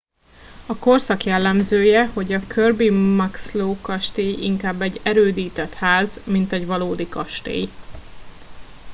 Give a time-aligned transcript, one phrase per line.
[0.67, 7.09] a korszak jellemzője hogy a kirby muxloe kastély inkább egy erődített ház mint egy valódi
[7.09, 7.69] kastély